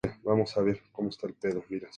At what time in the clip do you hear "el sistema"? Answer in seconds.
0.03-0.35